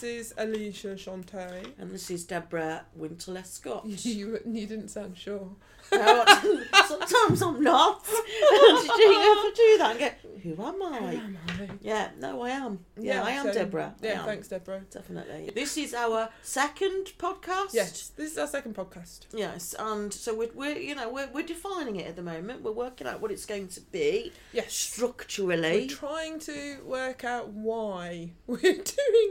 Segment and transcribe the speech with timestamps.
[0.00, 1.66] this is Alicia Shante.
[1.78, 3.84] And this is Deborah Winterless Scott.
[4.10, 5.50] You, you didn't sound sure.
[5.92, 6.24] No,
[6.86, 8.04] sometimes I'm not.
[8.04, 10.10] Did you ever do that and go,
[10.42, 10.98] who am Who I?
[11.14, 11.68] am I?
[11.80, 12.84] Yeah, no, I am.
[12.98, 13.94] Yeah, I am so- Deborah.
[14.02, 14.26] I Yeah, am.
[14.26, 14.82] thanks, Deborah.
[14.90, 15.50] Definitely.
[15.54, 17.72] This is our second podcast.
[17.72, 19.26] Yes, this is our second podcast.
[19.34, 22.62] Yes, and so we're, we're you know we're, we're defining it at the moment.
[22.62, 24.72] We're working out what it's going to be Yes.
[24.74, 25.80] structurally.
[25.82, 28.82] We're trying to work out why we're doing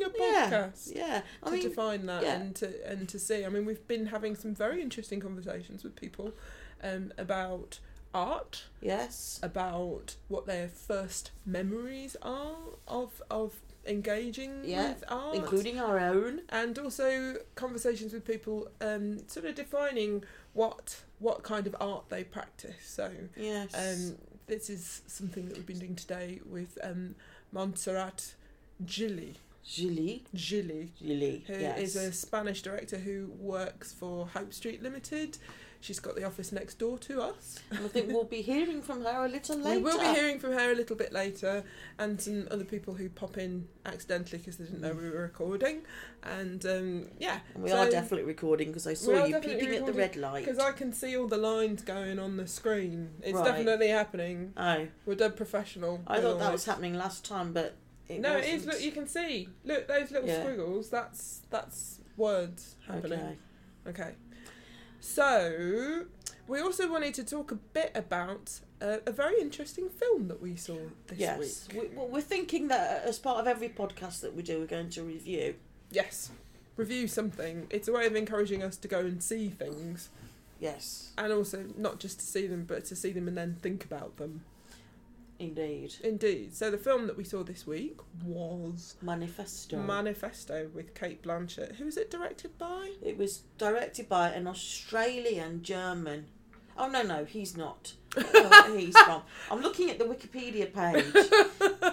[0.06, 0.96] a yeah, podcast.
[0.96, 1.22] yeah.
[1.44, 2.36] I to mean, define that yeah.
[2.40, 3.46] and to and to see.
[3.46, 6.34] I mean, we've been having some very interesting conversations with people
[6.84, 7.80] um, about
[8.14, 12.56] art, yes, about what their first memories are
[12.88, 13.54] of of
[13.86, 16.42] engaging Yeah, with art, including our own.
[16.50, 22.24] and also conversations with people um, sort of defining what what kind of art they
[22.24, 22.76] practice.
[22.86, 23.74] So Yes.
[23.74, 27.16] um, this is something that we've been doing today with um,
[27.52, 28.34] Montserrat
[28.86, 29.36] Gilli.
[29.64, 30.24] Julie.
[30.36, 31.44] Gilli, Julie.
[31.46, 31.80] who yes.
[31.80, 35.38] is a Spanish director who works for Hope Street Limited.
[35.82, 37.58] She's got the office next door to us.
[37.72, 39.78] And I think we'll be hearing from her a little later.
[39.78, 41.64] We will be hearing from her a little bit later,
[41.98, 45.84] and some other people who pop in accidentally because they didn't know we were recording.
[46.22, 49.86] And um, yeah, And we so- are definitely recording because I saw you peeping at
[49.86, 50.44] the red light.
[50.46, 53.12] because I can see all the lines going on the screen.
[53.22, 53.46] It's Right.
[53.46, 54.52] definitely happening.
[54.58, 56.02] Oh, We're dead professional.
[56.08, 57.76] I thought that was happening last time, but
[58.10, 58.54] it no, wasn't.
[58.54, 58.66] it is.
[58.66, 59.48] Look, you can see.
[59.64, 60.42] Look, those little Yeah.
[60.42, 60.90] squiggles.
[60.90, 63.38] That's that's words happening.
[63.88, 64.02] Okay.
[64.02, 64.12] Okay.
[65.00, 66.06] So,
[66.48, 70.56] we also wanted to talk a bit about uh, a very interesting film that we
[70.56, 71.92] saw this Yes, week.
[71.96, 75.04] we, we're thinking that as part of every podcast that we do, we're going to
[75.04, 75.56] review.
[75.92, 76.32] Yes.
[76.76, 77.68] Review something.
[77.70, 80.10] It's a way of encouraging us to go and see things.
[80.62, 83.86] Yes, And also, not just to see them, but to see them and then think
[83.86, 84.44] about them.
[85.40, 85.96] Indeed.
[86.04, 86.54] Indeed.
[86.56, 89.78] So, the film that we saw this week was Manifesto.
[89.78, 91.76] Manifesto with Cate Blanchett.
[91.78, 92.92] Who was it directed by?
[93.02, 96.26] it was directed by an Australian German.
[96.78, 97.94] Oh no, no, he's not.
[98.76, 99.22] He's from.
[99.52, 101.06] I'm looking at the Wikipedia page.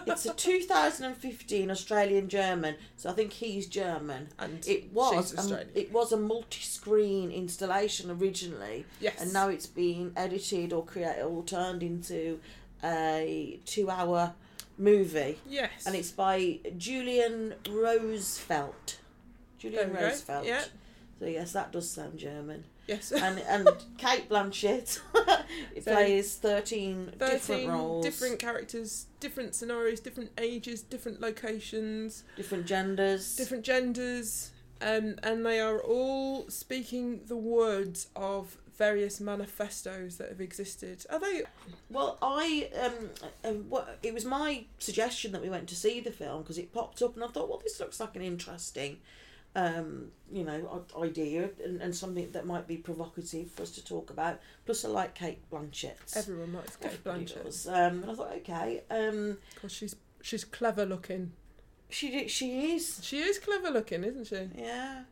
[0.08, 4.28] It's a 2015 Australian German, so I think he's German.
[4.38, 5.30] And It was.
[5.30, 5.68] she's a- Australian.
[5.74, 9.20] it was a multi-screen installation originally, yes.
[9.20, 12.38] and now it's been edited or created or turned into
[12.84, 14.34] a two-hour
[14.78, 15.86] movie, Yes.
[15.86, 18.96] and it's by Julian Rosefeldt.
[19.58, 19.90] Julian.
[19.90, 20.44] Rosefeldt.
[20.44, 20.64] Yeah.
[21.18, 22.64] So yes, that does sound German.
[22.86, 23.10] Yes.
[23.10, 25.00] And and Cate Blanchett
[25.82, 32.66] So, plays thirteen, 13 different roles, different characters, different scenarios, different ages, different locations, different
[32.66, 33.34] genders.
[33.36, 34.50] different genders,
[34.82, 41.04] um, and they are all speaking the words of various manifestos that have existed.
[41.10, 41.42] Are they?
[41.90, 43.10] Well, I um,
[43.44, 46.72] um what it was my suggestion that we went to see the film because it
[46.72, 48.98] popped up and I thought, well, this looks like an interesting,
[49.54, 54.10] um, you know, idea and, and something that might be provocative for us to talk
[54.10, 54.40] about.
[54.66, 56.16] Plus, I like Cate Blanchett.
[56.16, 57.66] Everyone likes Cate Everybody Blanchett does.
[57.66, 61.32] Um, and I thought, okay, um, because she's she's clever looking.
[61.88, 64.48] she she is, She is clever looking, isn't she?
[64.60, 65.04] yeah,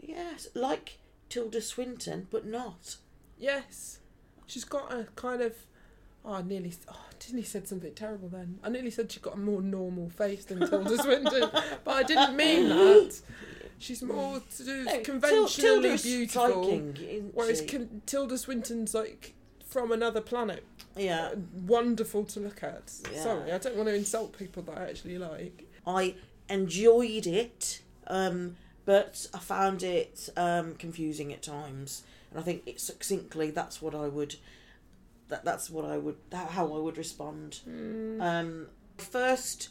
[0.00, 0.98] yes, like
[1.30, 2.96] Tilda Swinton, but not.
[3.38, 4.00] Yes.
[4.46, 5.54] She's got a kind of.
[6.24, 6.74] Oh, I nearly.
[6.88, 8.58] Oh, I nearly said something terrible then.
[8.62, 11.48] I nearly said she got a more normal face than Tilda Swinton,
[11.84, 13.18] but I didn't mean that.
[13.78, 19.32] She's more to do No, conventionally Tilda's beautiful, isn't whereas con- Tilda Swinton's like
[19.66, 20.64] from another planet.
[20.96, 21.30] yeah,
[21.66, 22.92] Wonderful to look at.
[23.10, 23.22] Yeah.
[23.22, 25.66] Sorry, I don't want to insult people that I actually like.
[25.86, 26.16] I
[26.50, 28.56] enjoyed it, um,
[28.90, 32.02] but I found it um, confusing at times.
[32.28, 34.34] And I think it succinctly that's what I would
[35.28, 37.60] that that's what I would how I would respond.
[37.68, 38.20] Mm.
[38.20, 38.66] Um,
[38.98, 39.68] first,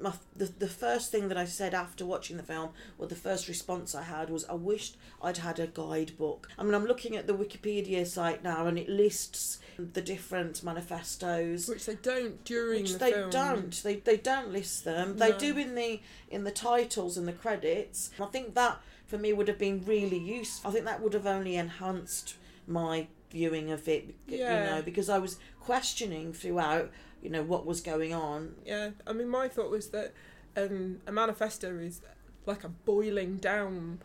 [0.00, 3.48] my, the the first thing that I said after watching the film, or the first
[3.48, 6.48] response I had was, I wished I'd had a guidebook.
[6.58, 11.68] I mean, I'm looking at the Wikipedia site now, and it lists the different manifestos
[11.68, 13.30] Which they don't during which the they film.
[13.30, 15.38] don't they, they don't list them they No.
[15.38, 19.48] do in the in the titles and the credits i think that for me would
[19.48, 22.34] have been really useful i think that would have only enhanced
[22.66, 24.64] my viewing of it you Yeah.
[24.76, 26.90] know because i was questioning throughout
[27.22, 30.12] you know what was going on Yeah, I mean, my thought was that
[30.56, 32.00] um, a manifesto is
[32.46, 34.00] like a boiling down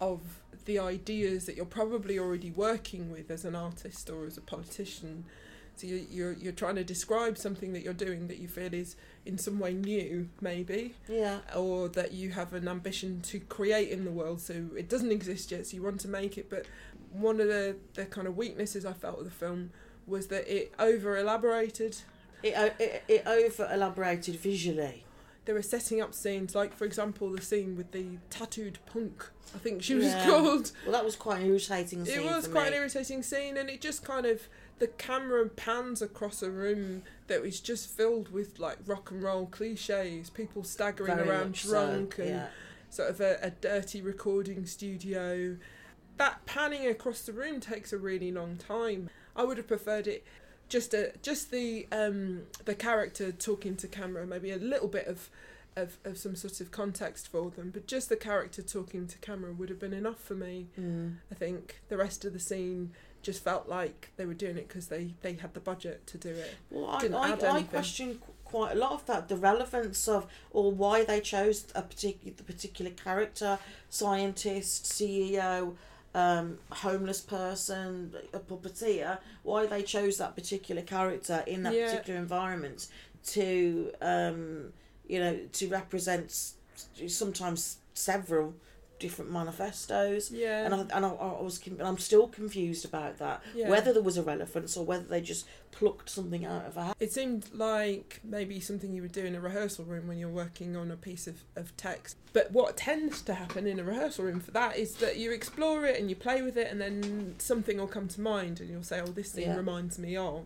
[0.00, 0.20] of
[0.64, 5.24] the ideas that you're probably already working with as an artist or as a politician.
[5.76, 8.96] So you, you're you're trying to describe something that you're doing that you feel is
[9.26, 14.04] in some way new, maybe, yeah or that you have an ambition to create in
[14.04, 14.40] the world.
[14.40, 16.48] So it doesn't exist yet, so you want to make it.
[16.48, 16.66] But
[17.12, 19.70] one of the the kind of weaknesses I felt with the film
[20.06, 21.96] was that it over elaborated
[22.44, 25.04] it, it, it over elaborated visually
[25.44, 29.28] they were setting up scenes like, for example, the scene with the tattooed punk.
[29.54, 30.24] I think she was Yeah.
[30.24, 30.72] called.
[30.84, 32.76] Well, that was quite an irritating scene It was quite me.
[32.76, 34.48] an irritating scene, and it just kind of
[34.78, 39.46] the camera pans across a room that was just filled with like rock and roll
[39.46, 42.46] cliches, people staggering Very around much so, drunk, and yeah.
[42.88, 45.58] sort of a, a dirty recording studio.
[46.16, 49.10] That panning across the room takes a really long time.
[49.36, 50.24] I would have preferred it
[50.74, 55.30] just a just the um the character talking to camera, maybe a little bit of
[55.76, 59.52] of, of some sort of context for them, but just the character talking to camera
[59.52, 60.66] would have been enough for me.
[60.78, 61.16] Mm.
[61.30, 62.90] I think the rest of the scene
[63.22, 66.28] just felt like they were doing it because they, they had the budget to do
[66.28, 66.54] it.
[66.70, 71.04] Well, I, I, I question quite a lot of that, the relevance of or why
[71.04, 73.58] they chose a particular the particular character,
[73.90, 75.74] scientist, CEO,
[76.14, 79.18] um, homeless person, a puppeteer.
[79.42, 81.90] Why they chose that particular character in that Yeah.
[81.90, 82.86] particular environment
[83.28, 84.72] to, um,
[85.08, 86.52] you know, to represent
[87.08, 88.54] sometimes several
[89.04, 90.30] different manifestos.
[90.30, 90.64] Yeah.
[90.64, 93.42] And I, and I, I was I'm still confused about that.
[93.54, 93.68] Yeah.
[93.68, 96.96] Whether there was a relevance or whether they just plucked something out of a hat.
[97.00, 100.74] It seemed like maybe something you would do in a rehearsal room when you're working
[100.76, 102.16] on a piece of, of text.
[102.32, 105.84] But what tends to happen in a rehearsal room for that is that you explore
[105.84, 108.82] it and you play with it, and then something will come to mind, and you'll
[108.82, 109.56] say, "Oh, this thing Yeah.
[109.56, 110.44] reminds me of,"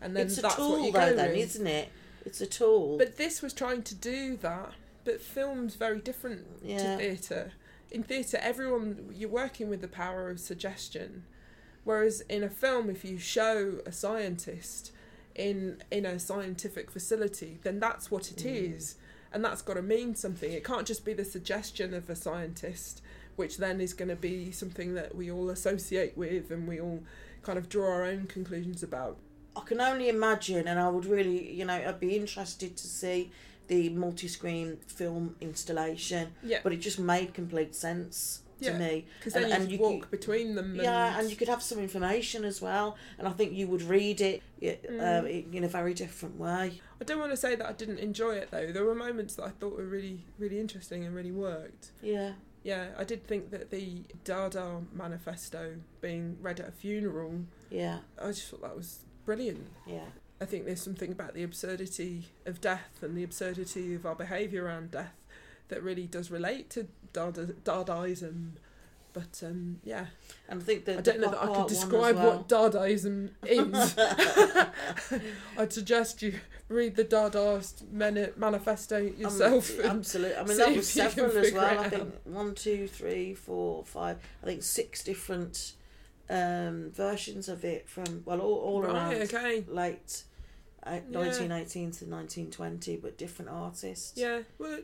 [0.00, 1.38] and then it's a that's tool what you though, then, with.
[1.38, 1.88] isn't it?
[2.24, 2.96] It's a tool.
[2.98, 4.72] But this was trying to do that,
[5.04, 6.78] but film's very different Yeah.
[6.78, 7.52] to theatre.
[7.90, 11.24] In theatre, everyone you're working with the power of suggestion,
[11.84, 14.92] whereas in a film, if you show a scientist
[15.34, 19.34] in in a scientific facility, then that's what it is, Mm.
[19.34, 20.52] and that's got to mean something.
[20.52, 23.02] It can't just be the suggestion of a scientist,
[23.36, 27.02] which then is going to be something that we all associate with and we all
[27.42, 29.16] kind of draw our own conclusions about.
[29.56, 33.32] I can only imagine, and I would really, you know, I'd be interested to see
[33.70, 36.32] the multi-screen film installation.
[36.42, 36.58] Yeah.
[36.62, 39.06] But it just made complete sense to Yeah, me.
[39.18, 40.74] Because then And- you and you walk could- between them.
[40.74, 44.20] Yeah, and you could have some information as well, and I think you would read
[44.20, 45.54] it uh, Mm.
[45.54, 46.82] in a very different way.
[47.00, 48.70] I don't want to say that I didn't enjoy it though.
[48.72, 51.92] There were moments that I thought were really, really interesting and really worked.
[52.02, 52.32] Yeah.
[52.62, 58.00] Yeah, I did think that the Dada manifesto being read at a funeral, Yeah.
[58.20, 59.66] I just thought that was brilliant.
[59.86, 60.08] Yeah.
[60.40, 64.64] I think there's something about the absurdity of death and the absurdity of our behaviour
[64.64, 65.14] around death
[65.68, 68.52] that really does relate to Dada, Dadaism.
[69.12, 70.06] But um, yeah,
[70.48, 72.36] And I think that I don't know that I could art one as describe well.
[72.36, 75.20] what Dadaism is.
[75.58, 76.34] I'd suggest you
[76.68, 79.78] read the Dadaist manifesto yourself.
[79.80, 80.36] Um, absolutely.
[80.36, 81.80] I mean, that was several as well.
[81.80, 84.18] I think one, two, three, four, five.
[84.42, 85.72] I think six different
[86.30, 89.64] um, versions of it from well, all, all around right, okay.
[89.68, 90.22] late
[90.86, 91.18] uh, Yeah.
[91.18, 94.12] 1918 to 1920, but different artists.
[94.16, 94.80] Yeah, well,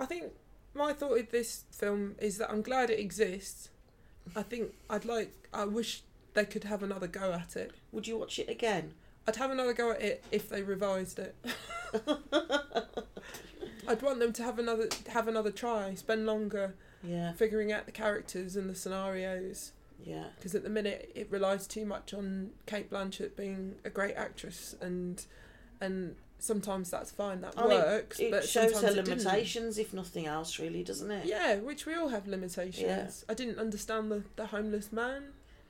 [0.00, 0.32] I think
[0.74, 3.68] my thought of this film is that I'm glad it exists.
[4.34, 6.02] I think I'd like, I wish
[6.32, 7.72] they could have another go at it.
[7.92, 8.94] Would you watch it again?
[9.26, 11.34] I'd have another go at it if they revised it.
[13.86, 17.92] I'd want them to have another have another try, spend longer Yeah, figuring out the
[17.92, 19.72] characters and the scenarios.
[20.04, 24.14] Yeah, Because at the minute it relies too much on Cate Blanchett being a great
[24.14, 25.24] actress, and
[25.80, 28.20] and sometimes that's fine, that I mean, works.
[28.20, 29.24] it but shows her sometimes it didn't.
[29.24, 31.24] limitations, if nothing else, really, doesn't it?
[31.26, 32.80] Yeah, which we all have limitations.
[32.86, 33.08] yeah.
[33.28, 35.22] I didn't understand the, the homeless man.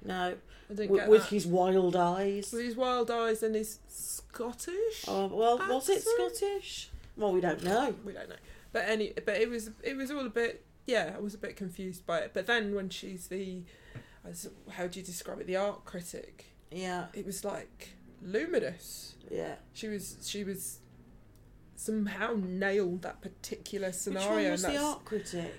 [0.04, 0.34] No,
[0.68, 1.30] I didn't with, get with that.
[1.30, 2.52] his wild eyes.
[2.52, 5.04] with his wild eyes and his Scottish.
[5.08, 6.02] Oh well, was it?
[6.02, 6.90] Scottish?
[7.16, 7.94] Well, we don't know.
[8.04, 8.34] We don't know,
[8.72, 10.64] but any, but it was it was all a bit.
[10.86, 12.32] Yeah, I was a bit confused by it.
[12.34, 13.62] But then when she's the,
[14.28, 15.47] as how do you describe it?
[15.47, 16.47] The art critic.
[16.71, 17.90] Yeah, It was like
[18.23, 19.14] luminous.
[19.31, 19.57] yeah.
[19.73, 20.78] She was she was
[21.76, 24.28] somehow nailed that particular scenario.
[24.28, 25.54] Which one and was the art critic?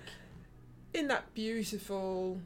[0.94, 2.40] in that beautiful,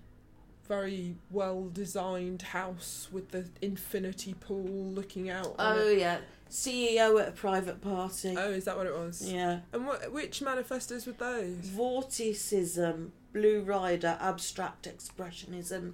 [0.68, 5.56] very well designed house with the infinity pool looking out.
[5.60, 6.18] Oh yeah,
[6.50, 8.36] CEO at a private party.
[8.38, 9.22] oh, is that what it was?
[9.32, 10.12] Yeah, And what?
[10.12, 11.56] Which manifestos were those?
[11.68, 15.94] vorticism, Blue Rider, abstract expressionism.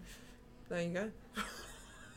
[0.69, 1.11] There you go.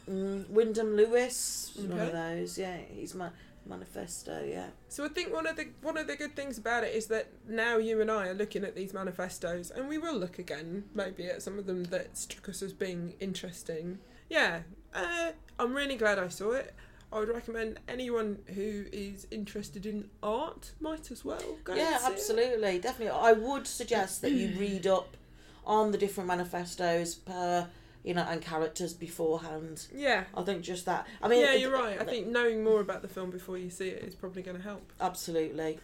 [0.08, 2.56] Mm, Wyndham Lewis, was one of those.
[2.58, 3.28] Yeah, he's my
[3.66, 4.42] manifesto.
[4.42, 7.08] Yeah, So I think one of the one of the good things about it is
[7.08, 10.84] that now you and I are looking at these manifestos, and we will look again
[10.94, 13.98] maybe at some of them that struck us as being interesting.
[14.30, 14.60] Yeah,
[14.94, 16.74] uh, I'm really glad I saw it.
[17.12, 21.74] I would recommend anyone who is interested in art might as well go.
[21.74, 22.12] yeah, and see it.
[22.12, 23.18] absolutely, definitely.
[23.18, 25.16] I would suggest that you read up
[25.64, 27.66] on the different manifestos per,
[28.04, 29.86] you know, and characters beforehand.
[29.94, 30.24] Yeah.
[30.34, 31.06] I think just that.
[31.22, 32.00] I mean, yeah, you're right.
[32.00, 34.62] I think knowing more about the film before you see it is probably going to
[34.62, 34.92] help.
[35.00, 35.78] absolutely.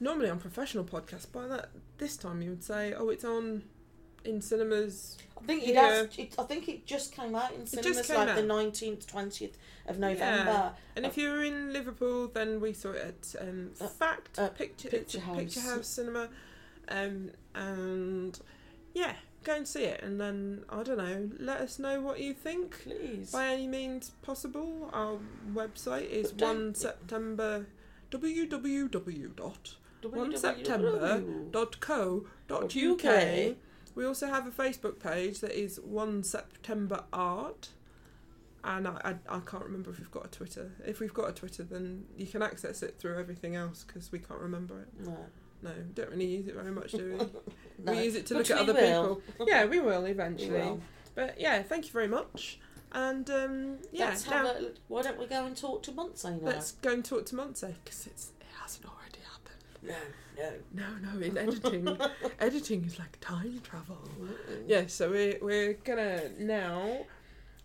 [0.00, 3.62] normally on professional podcasts, by that this time you would say, oh, it's on
[4.26, 5.16] in cinemas.
[5.40, 5.88] I think it Yeah.
[5.88, 6.18] has.
[6.18, 8.36] It, I think it just came out in just cinemas came like out.
[8.36, 9.56] the nineteenth, twentieth
[9.86, 10.74] of November.
[10.96, 14.88] And if you're in Liverpool, then we saw it at um, Uh, Fact uh, Picture
[14.88, 15.70] Picture a Picture House.
[15.70, 16.28] House Cinema,
[16.88, 18.40] um, and
[18.94, 19.14] yeah,
[19.44, 22.82] go and see it, and then I don't know, let us know what you think.
[22.82, 23.30] Please.
[23.30, 25.18] By any means possible, our
[25.54, 27.66] website is one September
[28.10, 30.36] www dot one.
[30.36, 33.56] September dot co dot uk.
[33.96, 37.70] We also have a Facebook page that is One September Art,
[38.62, 40.70] and I, I, I can't remember if we've got a Twitter.
[40.86, 44.18] If we've got a Twitter, then you can access it through everything else because we
[44.20, 45.06] can't remember it.
[45.06, 45.16] No.
[45.62, 47.18] No, don't really use it very much, do we?
[47.84, 47.92] no.
[47.92, 49.16] We use it to But look at other will.
[49.16, 49.46] people.
[49.48, 50.50] Yeah, we will We eventually.
[50.50, 50.80] will.
[51.14, 52.60] But yeah, thank you very much.
[52.92, 56.38] And um, yeah, Let's now a, why don't we go and talk to Montse now?
[56.42, 58.12] let's go and talk to Montse because it
[58.60, 59.64] hasn't already happened.
[59.82, 59.94] No,
[60.36, 60.52] no.
[60.72, 61.98] No, no, in editing,
[62.40, 63.98] editing is like time travel.
[64.20, 64.64] Mm-mm.
[64.66, 67.06] Yeah, so we're, we're gonna now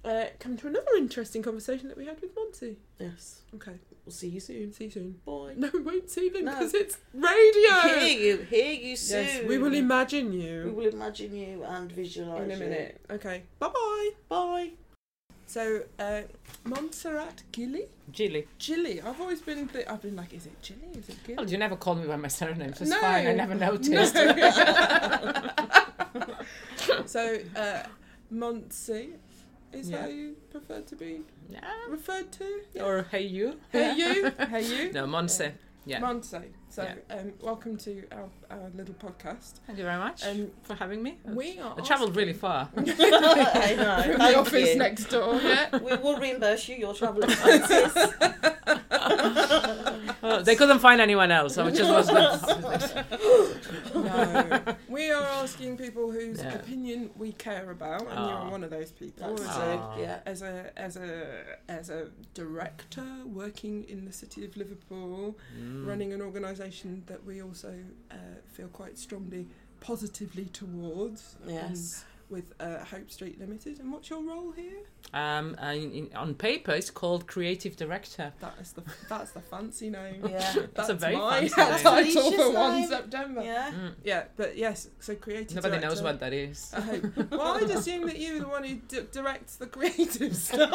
[0.05, 2.77] uh, come to another interesting conversation that we had with Monty.
[2.99, 3.41] Yes.
[3.55, 3.73] Okay,
[4.05, 4.73] We'll see you soon.
[4.73, 5.19] see you soon.
[5.25, 5.53] Bye.
[5.55, 6.51] No, we won't see them No.
[6.53, 7.99] because it's radio.
[7.99, 8.37] Hear you.
[8.49, 9.25] Hear you soon.
[9.25, 10.63] yes, we will imagine you.
[10.65, 12.59] We will imagine you and visualise in a you.
[12.59, 13.01] minute.
[13.11, 14.69] Okay, Bye bye bye.
[15.53, 15.61] Bye.
[15.61, 16.21] So, uh,
[16.63, 17.87] Montserrat Gilli?
[18.11, 18.47] Gilli.
[18.59, 19.01] Gilli.
[19.05, 20.97] I've always been, th- I've been like, is it Gilli?
[20.97, 21.37] Is it Gilli?
[21.37, 23.01] Well, you never called me by my surname, so it's No.
[23.01, 23.27] fine.
[23.27, 24.15] I never noticed.
[24.15, 24.33] No.
[27.05, 27.83] so, uh,
[28.33, 29.09] Montse
[29.73, 30.01] is Yeah.
[30.01, 31.59] how you prefer to be Yeah.
[31.89, 32.61] referred to?
[32.83, 33.59] Or hey you.
[33.71, 34.91] Hey you, hey you.
[34.93, 35.51] No, Montse.
[35.85, 35.99] Yeah.
[35.99, 36.43] Montse.
[36.69, 37.15] So, Yeah.
[37.17, 39.59] um, welcome to our, our little podcast.
[39.65, 41.17] Thank you very much Um, for having me.
[41.25, 41.75] We are.
[41.77, 42.69] I travelled really far.
[42.77, 42.81] I
[43.77, 44.03] know.
[44.15, 44.75] From the office you.
[44.77, 45.39] next door.
[45.41, 45.75] Yeah.
[45.77, 48.13] We will reimburse you your travel expenses.
[50.23, 52.07] Oh, they couldn't find anyone else, so it just was.
[52.11, 52.37] no.
[54.89, 56.53] We are asking people whose Yeah.
[56.55, 59.35] opinion we care about, and you're one of those people.
[59.35, 59.61] That's As it.
[59.61, 60.19] a, Yeah.
[60.25, 65.85] as a as a as a director working in the city of Liverpool, Mm.
[65.87, 67.73] running an organisation that we also
[68.11, 68.15] uh,
[68.51, 69.47] feel quite strongly
[69.79, 71.35] positively towards.
[71.43, 72.05] um, Yes.
[72.29, 73.79] with uh, Hope Street Limited.
[73.79, 74.83] And what's your role here?
[75.13, 78.31] Um, uh, in, in- on paper, it's called creative director.
[78.39, 80.25] That is the that's the fancy name.
[80.25, 80.53] Yeah.
[80.73, 81.83] That's a very my fancy name.
[81.83, 82.89] title Alicia's for one name.
[82.89, 83.43] September.
[83.43, 83.71] Yeah.
[83.71, 83.93] Mm.
[84.05, 85.55] Yeah, but yes, so creative.
[85.55, 86.71] Nobody knows what that is.
[86.75, 87.31] I hope.
[87.31, 90.71] Well, I'd assume that you're the one who d- directs the creative stuff.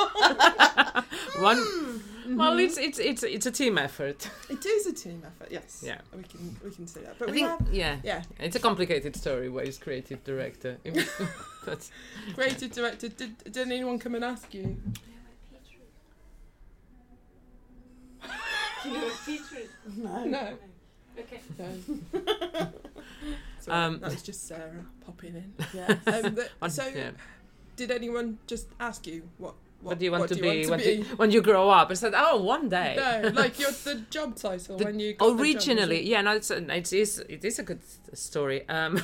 [1.40, 1.56] One.
[1.56, 2.36] Mm-hmm.
[2.36, 4.28] Well, it's it's it's it's a team effort.
[4.50, 5.48] It is a team effort.
[5.50, 5.82] Yes.
[5.86, 5.98] Yeah.
[6.14, 7.18] We can we can see that.
[7.18, 9.48] But I we think, have yeah, yeah it's a complicated story.
[9.48, 10.76] Why is creative director?
[11.66, 11.90] That's
[12.34, 13.08] creative director.
[13.08, 14.76] Did did anyone come and ask you?
[19.96, 20.24] No.
[20.24, 20.48] No.
[21.18, 21.40] okay.
[21.58, 22.68] No.
[23.60, 25.52] So Um, that was just Sarah popping in.
[25.74, 25.96] Yeah.
[26.06, 27.10] Um, but- so, yeah.
[27.74, 29.54] did anyone just ask you what?
[29.80, 31.08] What, What do you want to do be you when, want to you- be?
[31.16, 31.90] when you grow up?
[31.90, 32.94] I said, oh, one day.
[32.96, 36.32] No, like your the job title The- when you got the job, Originally, yeah, no,
[36.36, 37.80] it's a, it is it is a good
[38.14, 38.68] story.
[38.68, 39.02] Um,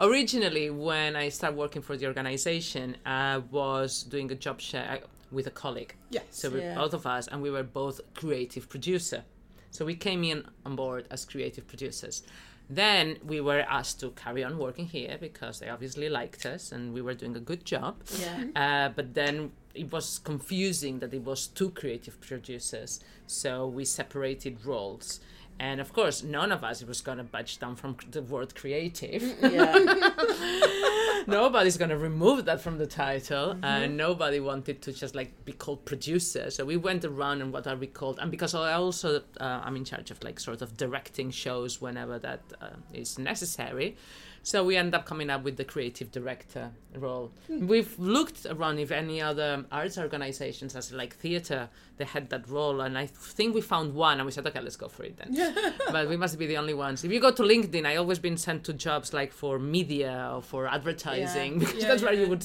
[0.00, 5.06] originally, when I started working for the organization, I was doing a job share uh,
[5.30, 5.94] with a colleague.
[6.10, 6.24] Yes.
[6.30, 6.74] So Yeah.
[6.74, 9.24] both of us, and we were both creative producer.
[9.70, 12.22] So we came in on board as creative producers.
[12.68, 16.92] Then we were asked to carry on working here because they obviously liked us and
[16.94, 17.96] we were doing a good job.
[18.20, 18.44] Yeah.
[18.54, 24.64] Uh, but then it was confusing that it was two creative producers, so we separated
[24.64, 25.20] roles.
[25.62, 29.22] And of course, none of us was gonna budge down from the word creative.
[29.42, 29.74] Yeah.
[31.26, 33.64] Nobody's gonna remove that from the title, Mm-hmm.
[33.64, 36.50] and nobody wanted to just like be called producer.
[36.50, 38.18] So we went around and what are we called?
[38.20, 42.18] And because I also uh, I'm in charge of like sort of directing shows whenever
[42.20, 43.96] that uh, is necessary.
[44.42, 47.30] So we end up coming up with the creative director role.
[47.46, 47.66] Hmm.
[47.66, 51.68] We've looked around if any other arts organizations, as like theater,
[51.98, 54.76] they had that role, and I think we found one, and we said, okay, let's
[54.76, 55.74] go for it then.
[55.92, 57.04] but we must be the only ones.
[57.04, 60.40] If you go to LinkedIn, I always been sent to jobs like for media or
[60.42, 62.42] for advertising because Yeah, that's where you would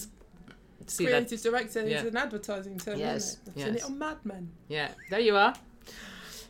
[0.87, 1.27] see that.
[1.27, 3.49] Creative director is an advertising term, Yes, isn't it?
[3.49, 3.83] I've seen yes.
[3.83, 4.49] it on Mad Men.
[4.67, 5.53] Yeah, there you are.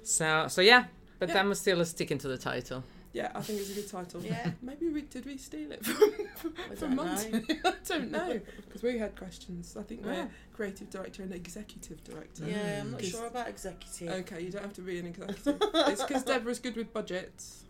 [0.04, 0.86] So so yeah,
[1.20, 1.40] but Yeah.
[1.40, 2.84] I'm still sticking to the title.
[3.16, 4.22] Yeah, I think it's a good title.
[4.22, 4.52] Yeah.
[4.62, 5.86] Maybe we did we steal it
[6.38, 7.32] from I from don't Monty?
[7.32, 7.42] know.
[7.66, 9.78] I don't know because we had questions.
[9.80, 10.28] I think we're Yeah.
[10.54, 12.44] creative director and executive director.
[12.46, 14.10] Yeah, I'm not sure about executive.
[14.22, 15.60] Okay, you don't have to be an executive.
[15.74, 17.64] it's because Deborah's good with budgets.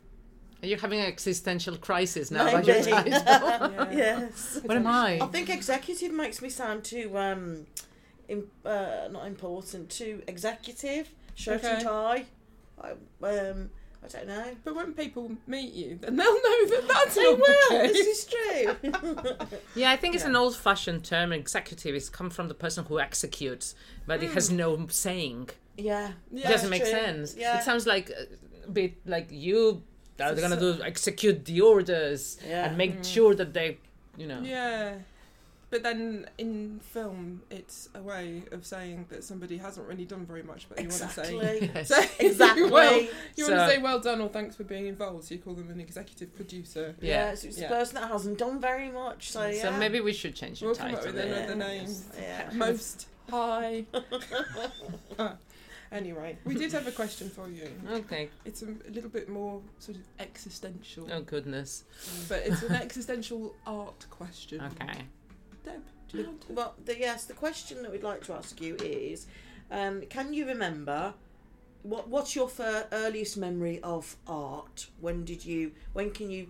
[0.63, 2.55] Are you having an existential crisis now Maybe.
[2.55, 3.11] about your title?
[3.11, 3.91] Yeah.
[3.91, 4.59] yes.
[4.63, 5.19] what am I?
[5.21, 7.67] I think executive makes me sound too um,
[8.27, 9.91] im- uh, not important.
[9.91, 12.25] Too executive, shirt and tie.
[12.81, 12.91] I,
[13.27, 13.69] um,
[14.05, 14.45] I don't know.
[14.63, 17.69] But when people meet you, then they'll know that that's They not will.
[17.81, 18.07] the This case.
[18.15, 19.57] is true.
[19.75, 20.29] Yeah, I think it's Yeah.
[20.31, 21.33] an old-fashioned term.
[21.33, 21.95] Executive.
[21.95, 23.75] It's come from the person who executes,
[24.07, 25.49] but it has no saying.
[25.77, 26.09] yeah.
[26.33, 26.91] It Yeah, doesn't make true.
[26.91, 27.35] sense.
[27.37, 27.57] Yeah.
[27.57, 29.83] It sounds like a bit like you
[30.19, 32.65] are So- gonna do execute the orders Yeah.
[32.67, 33.05] and make Mm.
[33.13, 33.77] sure that they,
[34.17, 34.41] you know.
[34.41, 34.95] Yeah.
[35.75, 40.41] But then in film, it's a way of saying that somebody hasn't really done very
[40.41, 41.35] much, but you want to say.
[41.35, 41.71] Exactly.
[41.75, 41.87] Yes.
[41.89, 42.69] So, exactly.
[42.71, 42.97] well,
[43.35, 45.69] you want to say well done or thanks for being involved, so you call them
[45.69, 46.95] an executive producer.
[47.01, 47.31] yeah.
[47.31, 47.35] Yeah.
[47.35, 47.67] so it's Yeah.
[47.67, 49.31] the person that hasn't done very much.
[49.31, 49.63] So yeah.
[49.63, 51.09] So maybe we should change the We'll come title.
[51.09, 51.35] up with Yeah.
[51.35, 51.89] another name.
[52.21, 52.49] Yeah.
[52.53, 53.83] Most high.
[55.19, 55.35] Ah,
[55.91, 57.69] anyway, we did have a question for you.
[57.89, 58.29] Okay.
[58.45, 61.83] It's a, a little bit more sort of existential, Oh goodness.
[62.29, 64.61] but it's an existential art question.
[64.61, 65.01] Okay.
[65.65, 66.53] Deb, do you want to?
[66.53, 69.27] Well, the, yes, the question that we'd like to ask you is,
[69.71, 71.13] um, can you remember
[71.83, 74.87] what what's your fir- earliest memory of art?
[74.99, 75.71] When did you?
[75.93, 76.47] When can you?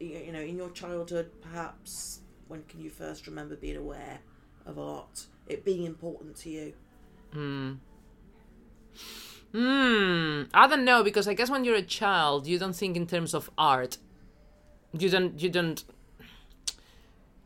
[0.00, 2.20] You you know, in your childhood, perhaps.
[2.48, 4.20] When can you first remember being aware
[4.66, 5.26] of art?
[5.48, 6.72] It being important to you.
[7.32, 7.72] Hmm.
[9.52, 10.42] Hmm.
[10.54, 13.34] I don't know because I guess when you're a child, you don't think in terms
[13.34, 13.98] of art.
[14.92, 15.40] You don't.
[15.40, 15.82] You don't.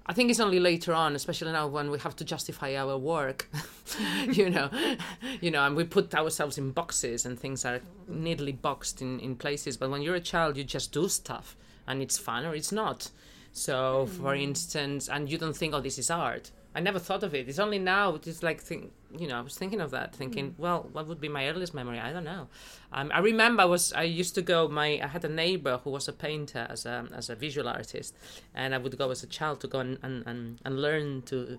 [0.06, 3.48] I think it's only later on, especially now when we have to justify our work,
[4.26, 4.70] you know,
[5.40, 9.36] you know, and we put ourselves in boxes and things are neatly boxed in, in
[9.36, 9.76] places.
[9.76, 13.10] But when you're a child, you just do stuff and it's fun or it's not.
[13.52, 14.42] So, for mm.
[14.42, 16.50] instance, and you don't think, oh, this is art.
[16.74, 17.48] I never thought of it.
[17.48, 18.14] It's only now.
[18.14, 21.28] It's like, think, you know, I was thinking of that, thinking, well, what would be
[21.28, 21.98] my earliest memory?
[21.98, 22.48] I don't know.
[22.92, 24.68] Um, I remember I was I used to go.
[24.68, 28.14] My I had a neighbor who was a painter as a as a visual artist,
[28.54, 31.58] and I would go as a child to go and and, and, and learn to.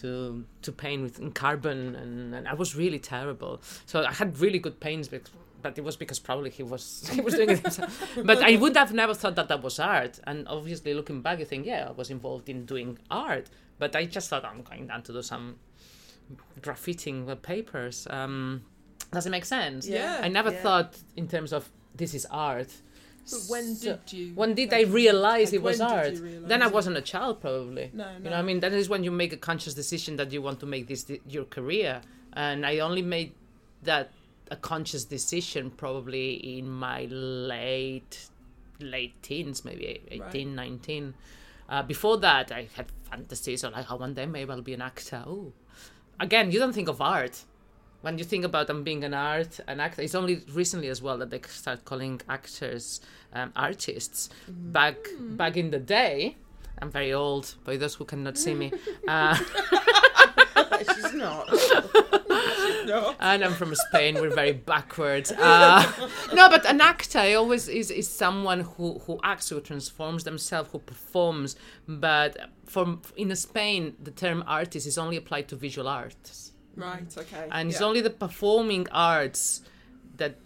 [0.00, 3.62] To, to paint with in carbon and, and I was really terrible.
[3.86, 5.30] So I had really good paints, but
[5.62, 8.18] but it was because probably he was he was doing it himself.
[8.24, 10.18] but I would have never thought that that was art.
[10.24, 13.50] And obviously, looking back, you think, yeah, I was involved in doing art.
[13.78, 15.56] But I just thought I'm going down to do some
[16.62, 18.06] graffiting the papers.
[18.10, 18.64] Um,
[19.12, 19.86] does it make sense?
[19.86, 20.20] Yeah.
[20.22, 20.62] I never Yeah.
[20.62, 22.68] thought in terms of this is art.
[23.30, 24.34] But when So- did you?
[24.34, 26.14] when did like, I realize like, it was art?
[26.48, 27.90] Then I wasn't a child, probably.
[27.94, 28.24] No, no.
[28.24, 30.60] You know, I mean, that is when you make a conscious decision that you want
[30.60, 32.02] to make this th- your career.
[32.34, 33.32] And I only made
[33.82, 34.10] that
[34.50, 38.28] a conscious decision probably in my late
[38.80, 41.14] late teens, maybe 18, 19.
[41.68, 44.82] Uh, before that, I had fantasies of like, oh, one day maybe I'll be an
[44.82, 45.22] actor.
[45.26, 45.52] Oh,
[46.20, 47.44] again, you don't think of art
[48.02, 50.02] when you think about them being an art an actor.
[50.02, 53.00] It's only recently as well that they start calling actors
[53.32, 54.30] um, artists.
[54.48, 56.36] Back back in the day,
[56.80, 57.54] I'm very old.
[57.64, 58.72] By those who cannot see me,
[59.08, 59.36] uh,
[60.94, 61.48] She's not.
[62.94, 63.14] No.
[63.20, 64.14] and I'm from Spain.
[64.16, 65.32] We're very backwards.
[65.38, 65.84] Uh,
[66.32, 70.78] no, but an actor always is, is someone who, who acts, who transforms themselves, who
[70.78, 71.56] performs.
[71.88, 77.06] But from in Spain, the term artist is only applied to visual arts, Right.
[77.16, 77.48] Okay.
[77.50, 79.62] and it's only the performing arts
[80.16, 80.36] that.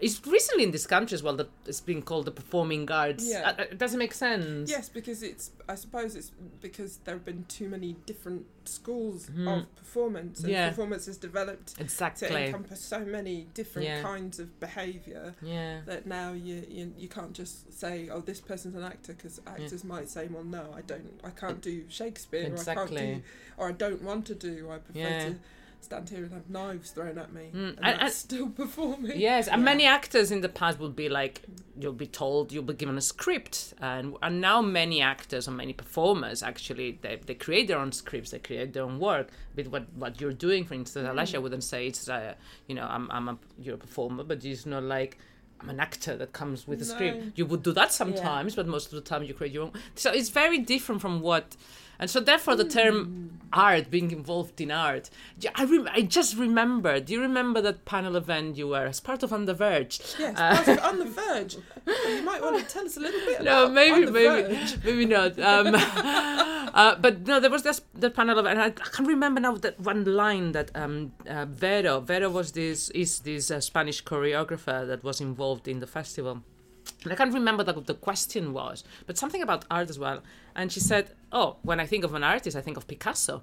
[0.00, 3.28] It's recently in this country as well that it's been called the performing arts.
[3.28, 3.50] Yeah.
[3.58, 4.70] Uh, uh, doesn't make sense?
[4.70, 5.50] Yes, because it's.
[5.68, 9.46] I suppose it's because there have been too many different schools Mhm.
[9.60, 10.68] of performance, and Yeah.
[10.70, 12.28] performance has developed exactly.
[12.28, 14.02] to encompass so many different Yeah.
[14.02, 15.80] kinds of behaviour Yeah.
[15.86, 19.84] that now you, you you can't just say, oh, this person's an actor, because actors
[19.84, 23.14] might say, well, no, I don't, I can't do Shakespeare, or I can't Exactly.
[23.16, 23.22] do,
[23.58, 24.70] or I don't want to do.
[24.70, 25.36] I prefer to
[25.80, 29.18] stand here and have knives thrown at me, Mm, and, and- and- still performing.
[29.18, 29.64] Yes, and Yeah.
[29.64, 31.42] many actors in the past would be like,
[31.78, 35.72] you'll be told, you'll be given a script, and and now many actors and many
[35.72, 39.28] performers actually they, they create their own scripts, they create their own work.
[39.56, 42.34] With what what you're doing, for instance, Alicia wouldn't say it's uh,
[42.68, 45.18] you know I'm I'm a you're a performer, but it's not like.
[45.62, 46.94] I'm an actor that comes with a No.
[46.94, 47.36] script.
[47.38, 49.72] You would do that sometimes, but most of the time you create your own.
[49.94, 51.54] So it's very different from what,
[52.00, 55.10] and so therefore the term art, being involved in art.
[55.56, 57.00] I rem- I just remember.
[57.00, 60.00] Do you remember that panel event you were as part of On the Verge?
[60.20, 61.56] Yes, Uh, on the verge.
[61.86, 63.42] you might want to tell us a little bit.
[63.42, 64.84] No, about maybe, maybe, Verge.
[64.84, 65.36] maybe not.
[65.40, 69.40] Um, uh, but no, there was this the panel of, and I, I can't remember
[69.40, 74.04] now that one line that um, uh, Vero, Vero was this is this uh, Spanish
[74.04, 76.42] choreographer that was involved in the festival.
[77.04, 80.22] And I can't remember what the question was, but something about art as well.
[80.54, 83.42] And she said, "Oh, when I think of an artist, I think of Picasso."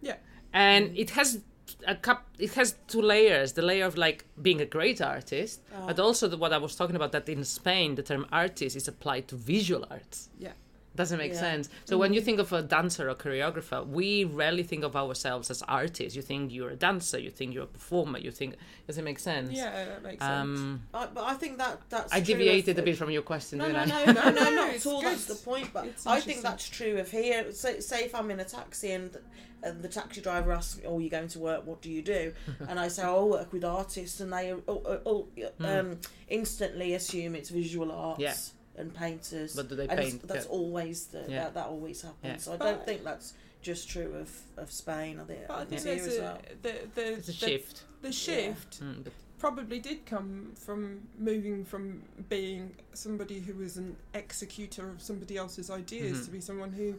[0.00, 0.16] Yeah.
[0.52, 1.40] and it has
[1.86, 5.86] a cup it has two layers the layer of like being a great artist ah.
[5.88, 8.88] but also the, what i was talking about that in spain the term artist is
[8.88, 10.52] applied to visual arts Yeah.
[10.98, 11.40] Doesn't make Yeah.
[11.40, 11.68] sense.
[11.86, 15.62] So when you think of a dancer or choreographer, we rarely think of ourselves as
[15.66, 16.14] artists.
[16.16, 18.56] You think you're a dancer, you think you're a performer, you think
[18.86, 19.50] does it make sense?
[19.52, 20.58] Yeah, that makes sense.
[20.60, 23.22] Um, I, but I think that that's I true of- deviated a bit from your
[23.22, 23.84] question, No, no, I?
[23.86, 25.00] no, no, no, No, not at all.
[25.00, 25.12] good.
[25.12, 25.72] That's the point.
[25.72, 27.50] But It's I think that's true of here.
[27.52, 29.16] Say, say if I'm in a taxi and,
[29.62, 31.66] and the taxi driver asks me, "Oh, you're going to work?
[31.66, 32.32] What do you do?"
[32.68, 35.28] and I say, "Oh, I work with artists," and they oh, oh, oh,
[35.72, 38.22] um, instantly assume it's visual arts Hmm.
[38.22, 38.34] Yeah.
[38.78, 39.54] And painters.
[39.54, 40.26] But do they and paint?
[40.28, 40.50] That's Yeah.
[40.52, 41.44] always the, Yeah.
[41.44, 42.22] that, that always happens.
[42.24, 42.36] Yeah.
[42.38, 45.18] So I don't think that's just true of, of Spain.
[45.20, 46.38] I think, but I I think think it's there's a, well.
[46.62, 47.82] the, the, It's a the, shift.
[48.02, 53.96] the shift Mm, but probably did come from moving from being somebody who was an
[54.14, 56.24] executor of somebody else's ideas Mhm.
[56.24, 56.94] to be someone who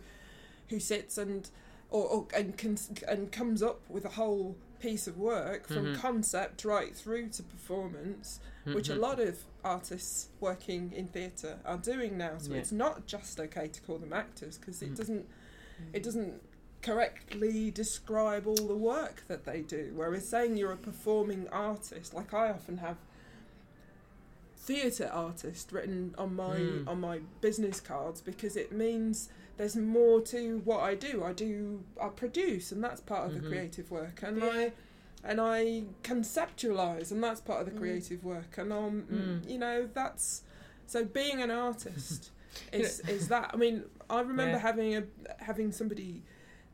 [0.70, 1.50] who sits and
[1.90, 5.96] or, or and can, and comes up with a whole piece of work from Mhm.
[5.98, 9.00] concept right through to performance which a mhm.
[9.00, 12.60] lot of artists working in theatre are doing now so Yeah.
[12.60, 14.98] it's not just okay to call them actors because it Mm.
[14.98, 15.30] doesn't
[15.94, 16.42] it doesn't
[16.82, 19.92] correctly describe all the work that they do.
[19.96, 22.98] Whereas saying you're a performing artist, like I often have
[24.56, 26.88] theatre artist written on my Mm.
[26.88, 31.22] on my business cards because it means there's more to what I do.
[31.22, 33.42] I do I produce and that's part of Mhm.
[33.42, 34.50] the creative work and Yeah.
[34.50, 34.72] I
[35.22, 37.80] and I conceptualize and that's part of the Mm.
[37.80, 39.50] creative work and um Mm.
[39.52, 40.44] you know that's
[40.88, 42.32] so being an artist
[42.74, 44.60] is is that I mean I remember Yeah.
[44.60, 45.04] having a
[45.40, 46.24] having somebody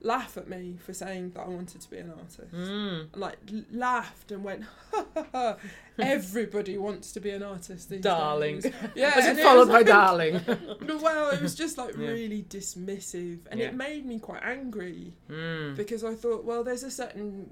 [0.06, 2.54] laugh at me for saying that I wanted to be an artist.
[2.54, 3.13] Mm.
[3.13, 5.58] And, Like l- laughed and went, ha, ha, ha,
[5.98, 7.89] everybody wants to be an artist.
[7.89, 8.60] These Darling.
[8.60, 10.36] days." Yeah, it followed by like- darling?
[11.08, 12.08] Well, it was just like Yeah.
[12.08, 13.68] really dismissive, and Yeah.
[13.68, 15.76] it made me quite angry Mm.
[15.76, 17.50] because I thought, well, there's a certain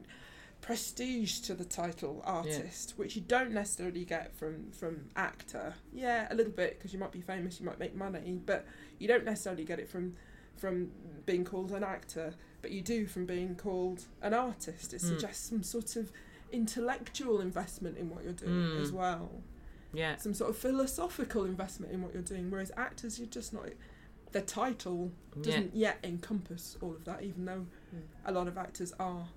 [0.62, 5.74] prestige to the title artist, which you don't necessarily get from from actor.
[5.92, 8.66] Yeah, a little bit because you might be famous, you might make money, but
[9.00, 10.16] you don't necessarily get it from
[10.58, 10.92] from
[11.26, 14.94] being called an actor, but you do from being called an artist.
[14.94, 15.08] It Mm.
[15.08, 16.12] suggests some sort of
[16.52, 18.82] intellectual investment in what you're doing Mm.
[18.82, 19.42] as well
[19.92, 20.16] Yeah.
[20.18, 22.50] some sort of philosophical investment in what you're doing.
[22.52, 23.70] Whereas actors, you're just not.
[24.32, 25.12] The title
[25.42, 28.02] doesn't yet encompass all of that, even though Mm.
[28.26, 29.30] a lot of actors are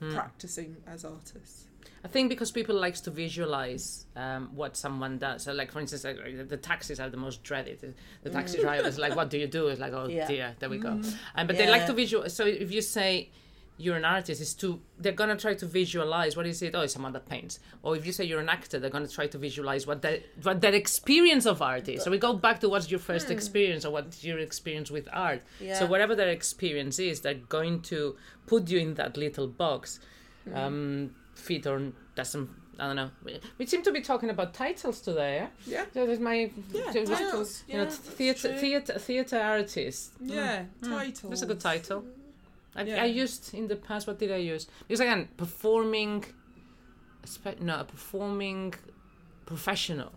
[0.00, 0.14] Mm.
[0.14, 1.67] practicing as artists.
[2.04, 5.42] I think because people likes to visualize um, what someone does.
[5.44, 7.94] So, like for instance, like, the- taxis are the most dreaded.
[8.22, 8.62] The, taxi Mm.
[8.62, 9.68] drivers, like, what do you do?
[9.68, 10.26] It's like, oh Yeah.
[10.26, 11.00] dear, there we go.
[11.34, 12.28] And but they like to visual.
[12.30, 13.30] So if you say
[13.80, 16.74] you're an artist, is to they're gonna try to visualize what is it?
[16.74, 17.60] Oh, it's someone that paints.
[17.82, 20.60] Or if you say you're an actor, they're gonna try to visualize what that what
[20.60, 22.02] their experience of art is.
[22.04, 23.32] So we go back to what's your first Hmm.
[23.34, 25.42] experience or what's your experience with art.
[25.60, 25.74] Yeah.
[25.78, 30.00] So whatever their experience is, they're going to put you in that little box.
[30.44, 30.56] Hmm.
[30.56, 32.48] Um, fit or doesn't.
[32.80, 33.10] I don't know.
[33.58, 35.36] We, seem to be talking about titles today.
[35.36, 35.48] Yeah?
[35.66, 37.64] Yeah, So there's my Yeah, so- titles.
[37.66, 40.12] you know, that's theater, theater, theater artist.
[40.20, 40.90] yeah, Mm.
[40.96, 41.30] titles.
[41.30, 42.04] That's a good title.
[42.76, 43.02] I, Yeah.
[43.02, 44.06] I used in the past.
[44.06, 44.68] What did I use?
[44.86, 46.24] Because again, performing.
[47.60, 48.74] No, a performing
[49.44, 50.12] professional.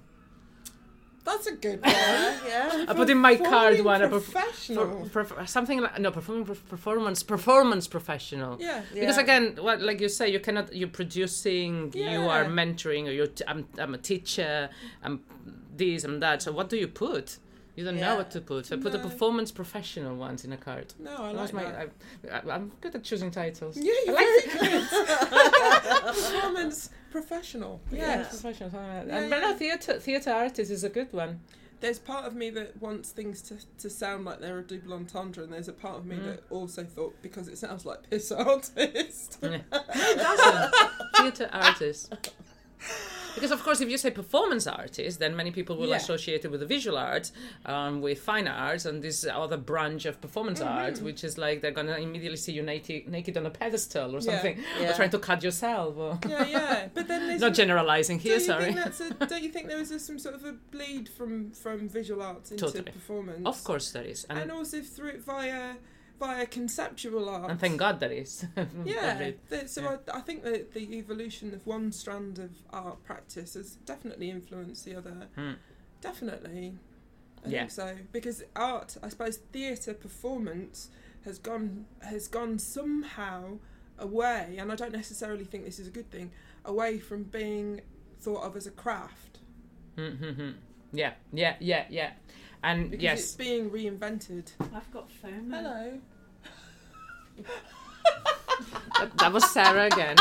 [1.24, 1.92] That's a good one.
[1.92, 2.86] yeah, yeah.
[2.88, 4.02] I put in my card one.
[4.02, 5.06] A professional.
[5.06, 8.58] for, for, something like no performing per- performance performance professional.
[8.60, 8.82] yeah.
[8.94, 10.76] Because again, what like you say, you cannot.
[10.76, 11.92] You're producing.
[11.94, 12.14] Yeah.
[12.14, 13.08] You are mentoring.
[13.08, 13.28] Or you're.
[13.28, 13.68] T- I'm.
[13.78, 14.70] I'm a teacher.
[15.04, 15.22] I'm
[15.76, 16.04] this.
[16.04, 16.42] I'm that.
[16.42, 17.38] So what do you put?
[17.82, 18.68] You don't know what to put.
[18.68, 19.04] So I put the No.
[19.06, 20.94] performance professional ones in a card.
[21.00, 21.64] No, I like my.
[21.64, 21.90] that.
[22.48, 23.76] I, I'm good at choosing titles.
[23.76, 24.88] yeah, you're I very good.
[26.14, 27.82] Performance professional.
[27.92, 27.98] Yeah.
[28.20, 28.30] Yes.
[28.42, 29.08] Professional, like.
[29.08, 31.40] Yeah, And- but no, theatre theatre artist is a good one.
[31.80, 35.44] There's part of me that wants things to, to sound like they're a double entendre,
[35.44, 36.26] and there's a part of me Mm.
[36.26, 39.40] that also thought because it sounds like piss artist.
[39.42, 39.62] Yeah.
[39.72, 40.74] It doesn't.
[41.16, 42.14] theatre artist.
[43.36, 45.98] Because of course, if you say performance artist, then many people will Yeah.
[45.98, 47.32] associate it with the visual arts,
[47.66, 50.66] um, with fine arts, and this other branch of performance Mhm.
[50.68, 54.20] art, which is like they're gonna immediately see you naked, naked on a pedestal or
[54.20, 54.32] Yeah.
[54.32, 55.96] something, or trying to cut yourself.
[55.98, 56.88] Or yeah, yeah.
[56.94, 58.74] But then not generalizing do here, sorry.
[58.74, 61.88] that's a, don't you think there is a, some sort of a bleed from from
[61.90, 62.92] visual arts into Totally.
[62.92, 63.46] performance?
[63.46, 65.76] Of course there is, and, and also through it via
[66.22, 67.50] via conceptual art.
[67.50, 68.46] and thank God there is.
[68.86, 69.98] Yeah, the, so Yeah.
[70.14, 74.86] I, I think that the evolution of one strand of art practice has definitely influenced
[74.86, 75.28] the other.
[75.36, 75.54] Hmm.
[76.00, 76.78] Definitely,
[77.46, 77.60] I Yeah.
[77.60, 80.90] think so because art, I suppose, theatre performance
[81.26, 83.58] has gone has gone somehow
[83.98, 86.32] away, and I don't necessarily think this is a good thing,
[86.66, 87.82] away from being
[88.20, 89.40] thought of as a craft
[89.98, 90.52] Mm-hmm.
[90.94, 92.12] Yeah, yeah, yeah, yeah.
[92.64, 94.52] And because yes, it's being reinvented.
[94.74, 95.50] I've got phone.
[95.52, 96.00] Hello.
[99.00, 100.16] That, that was Sarah again.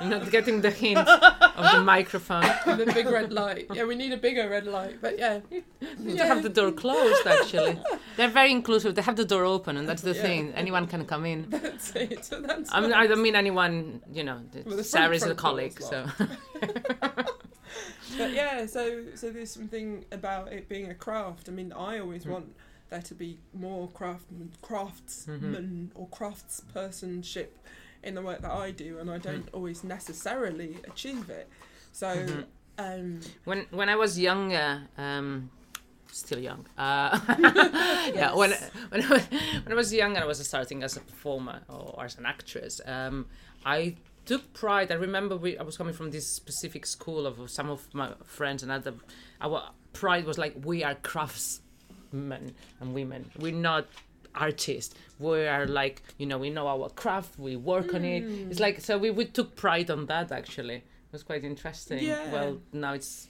[0.00, 2.42] You're not getting the hint of the microphone.
[2.66, 3.66] the big red light.
[3.72, 4.98] Yeah, we need a bigger red light.
[5.00, 5.62] But yeah, You
[6.00, 6.26] Yeah.
[6.26, 7.78] have the door closed, actually.
[8.16, 8.94] They're very inclusive.
[8.94, 10.22] They have the door open, and that's the Yeah.
[10.22, 10.52] thing.
[10.54, 11.46] Anyone can come in.
[11.50, 12.24] that's it.
[12.24, 12.72] So that's.
[12.72, 14.40] I mean, I don't mean anyone, you know.
[14.66, 16.06] Well, the Sarah is a front- front colleague, so.
[18.18, 21.48] But yeah, so so there's something about it being a craft.
[21.48, 22.30] I mean, I always Mm.
[22.30, 22.46] want
[22.92, 27.48] there to be more craftsman, craftsman or craftspersonship
[28.02, 31.48] in the work that I do, and I don't always necessarily achieve it.
[31.92, 32.44] So, Mhm.
[32.78, 35.50] um, When when I was younger, um,
[36.10, 36.66] still young.
[36.76, 37.18] Uh,
[38.14, 38.50] Yeah, when
[38.90, 39.28] when I, was-
[39.64, 42.80] when I was young and I was starting as a performer or as an actress,
[42.86, 43.26] um,
[43.64, 44.92] I took pride.
[44.92, 48.62] I remember we, I was coming from this specific school of some of my friends
[48.62, 48.94] and other.
[49.40, 50.96] Our pride was like we are
[52.12, 53.30] craftsmen and women.
[53.38, 53.86] We're not
[54.34, 54.94] artists.
[55.18, 57.38] We are like you know we know our craft.
[57.38, 58.24] We work on it.
[58.50, 60.76] It's like so we, we took pride on that actually.
[60.76, 62.02] It was quite interesting.
[62.04, 62.32] Yeah.
[62.32, 63.28] Well, now it's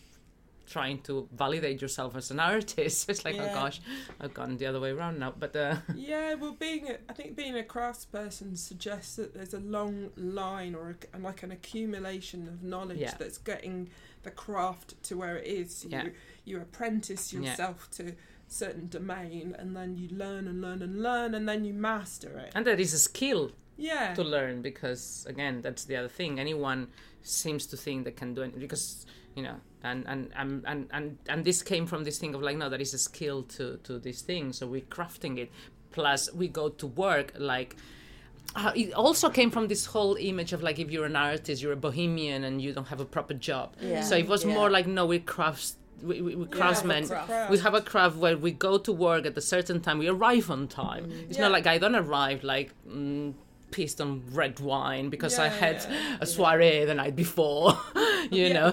[0.64, 3.08] trying to validate yourself as an artist.
[3.10, 3.80] It's like, oh gosh,
[4.20, 5.34] I've gone the other way around now.
[5.36, 9.60] But uh, yeah, well, being a, I think being a craftsperson suggests that there's a
[9.60, 13.14] long line or a, and like an accumulation of knowledge Yeah.
[13.18, 13.90] that's getting
[14.22, 15.84] the craft to where it is.
[15.84, 16.08] You Yeah.
[16.44, 17.40] you apprentice Yeah.
[17.40, 18.14] yourself to
[18.48, 22.52] certain domain and then you learn and learn and learn and then you master it.
[22.54, 24.14] and that is a skill Yeah.
[24.14, 26.38] to learn because again, that's the other thing.
[26.38, 26.88] Anyone
[27.22, 31.16] seems to think they can do it because you know, and and and and and,
[31.28, 33.98] and this came from this thing of like, no, there is a skill to to
[33.98, 35.50] this thing, so we're crafting it.
[35.90, 37.76] Plus, we go to work like.
[38.54, 41.72] Uh, it also came from this whole image of like if you're an artist, you're
[41.72, 43.74] a bohemian and you don't have a proper job.
[43.80, 44.02] Yeah.
[44.02, 44.54] So it was Yeah.
[44.54, 47.06] more like no, we're crafts, we, we, we're Yeah, craftsmen.
[47.08, 47.28] craft.
[47.28, 47.50] craft.
[47.50, 50.50] we have a craft where we go to work at a certain time we arrive
[50.50, 51.44] on time it's Yeah.
[51.44, 53.32] not like i don't arrive like mm,
[53.72, 56.18] pissed on red wine because i had yeah.
[56.20, 57.66] a soiree the night before
[58.30, 58.52] you Yeah.
[58.58, 58.70] know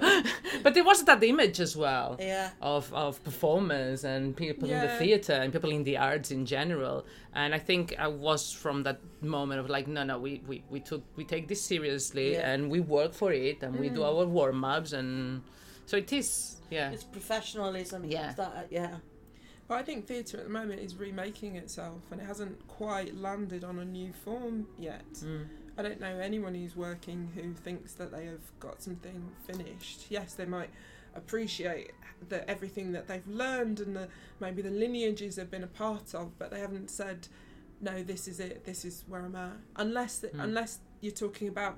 [0.63, 2.49] but there was that image as well Yeah.
[2.61, 6.97] of, of performers and people in the theater and people in the arts in general
[7.33, 10.79] and i think i was from that moment of like no no we, we, we
[10.89, 12.49] took we take this seriously Yeah.
[12.51, 14.07] and we work for it and we do Mm.
[14.09, 15.41] our warm-ups and
[15.85, 16.27] so it is
[16.69, 17.99] yeah It's professionalism.
[18.05, 18.33] Yeah.
[18.37, 18.95] That, yeah.
[19.69, 23.63] But I think theatre at the moment is remaking itself and it hasn't quite landed
[23.63, 25.05] on a new form yet.
[25.23, 25.45] Mm.
[25.77, 30.07] I don't know anyone who's working who thinks that they have got something finished.
[30.09, 30.71] Yes, they might
[31.15, 31.91] appreciate
[32.29, 34.07] that everything that they've learned and the
[34.39, 37.27] maybe the lineages they've been a part of, but they haven't said,
[37.79, 38.65] "No, this is it.
[38.65, 40.43] This is where I'm at." Unless Mm.
[40.43, 41.77] unless you're talking about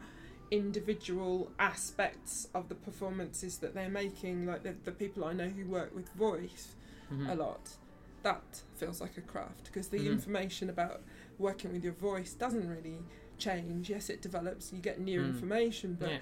[0.49, 5.65] individual aspects of the performances that they're making, like the, the people I know who
[5.65, 6.75] work with voice
[7.12, 7.30] Mhm.
[7.30, 7.77] a lot.
[8.23, 10.12] That feels like a craft because the Mhm.
[10.12, 11.01] information about
[11.39, 12.99] working with your voice doesn't really
[13.38, 13.89] change.
[13.89, 15.29] Yes, it develops, you get new Mm.
[15.29, 16.17] information, but yeah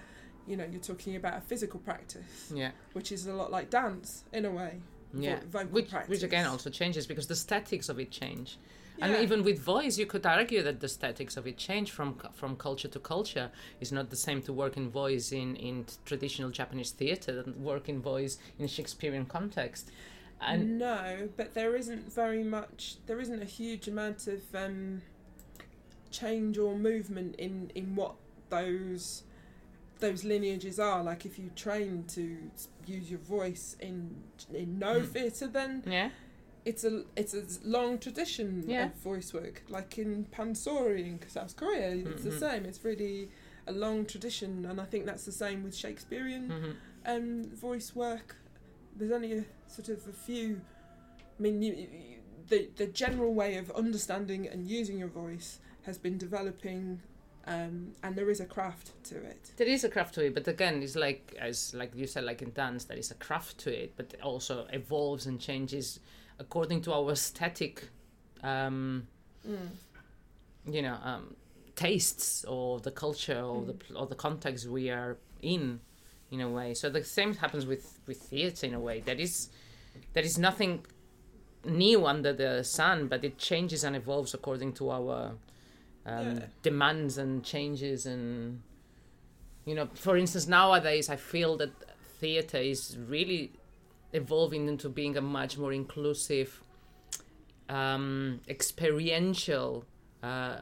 [0.48, 4.24] you know, you're talking about a physical practice, yeah which is a lot like dance
[4.34, 4.82] in a way.
[5.14, 6.10] vo- yeah vocal which, practice.
[6.10, 8.58] which again also changes because the statics of it change
[8.98, 9.06] Yeah.
[9.08, 12.56] and even with voice you could argue that the statics of it change from from
[12.56, 16.92] culture to culture it's not the same to work in voice in in traditional japanese
[16.92, 19.92] theater than work in voice in a shakespearean context
[20.42, 22.98] and Noh, but there isn't very much.
[23.06, 25.02] There isn't a huge amount of um,
[26.12, 28.16] change or movement in in what
[28.50, 29.24] those
[30.00, 31.04] those lineages are.
[31.04, 32.38] Like if you train to
[32.86, 34.24] use your voice in
[34.54, 35.06] in no Hmm.
[35.06, 36.10] theatre, then yeah
[36.66, 38.86] it's a it's a long tradition Yeah.
[38.88, 39.64] of voice work.
[39.70, 42.40] Like in Pansori in South Korea, it's the Mhm.
[42.40, 42.66] same.
[42.66, 43.30] It's really
[43.68, 46.72] a long tradition, and I think that's the same with Shakespearean hmm
[47.06, 48.36] um, voice work.
[49.00, 50.62] There's only a sort of a few.
[51.38, 51.88] I mean, you, you,
[52.50, 57.02] the the general way of understanding and using your voice has been developing,
[57.48, 59.52] um, and there is a craft to it.
[59.58, 62.42] there is a craft to it but again it's like as like you said like
[62.42, 66.00] in dance there is a craft to it but it also evolves and changes
[66.38, 67.88] according to our aesthetic
[68.44, 69.08] um
[70.66, 71.36] you know um,
[71.76, 74.00] tastes or the culture or the Mm.
[74.00, 75.80] or the context we are in
[76.32, 79.50] in a way so the same happens with with theater in a way That is,
[80.14, 80.86] there is nothing
[81.66, 85.32] new under the sun but it changes and evolves according to our
[86.06, 86.46] um, Yeah.
[86.62, 88.62] demands and changes and
[89.66, 91.72] you know for instance nowadays i feel that
[92.20, 93.52] theater is really
[94.14, 96.64] evolving into being a much more inclusive
[97.70, 99.86] um, experiential
[100.24, 100.58] uh,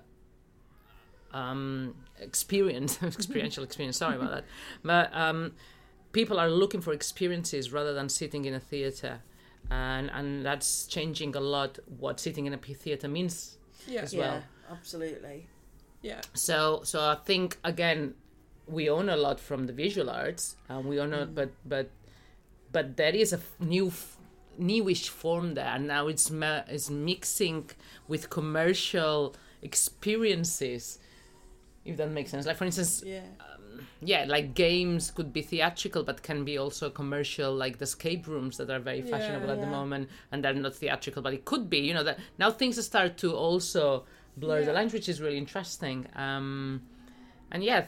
[1.37, 4.45] um, experience experiential experience sorry about that.
[4.83, 5.39] But um,
[6.11, 9.13] people are looking for experiences rather than sitting in a theater.
[9.69, 14.41] And and that's changing a lot what sitting in a theater means Yeah, As yeah.
[14.77, 15.37] Absolutely.
[16.09, 18.13] yeah, so so i think again
[18.77, 21.87] we own a lot from the visual arts, and we own a, but but
[22.75, 24.17] but there is a new f-
[24.57, 25.71] newish form there.
[25.75, 27.69] And now it's ma- is mixing
[28.11, 30.99] with commercial experiences
[31.87, 33.21] if that makes sense like for instance Yeah.
[34.01, 38.57] yeah like games could be theatrical but can be also commercial like the escape rooms
[38.57, 41.69] that are very Yeah, fashionable at the moment and they're not theatrical but it could
[41.69, 45.37] be you know that now things start to also blur the lines which is really
[45.37, 46.81] interesting um
[47.51, 47.85] and yeah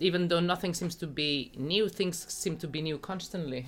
[0.00, 3.66] even though nothing seems to be new things seem to be new constantly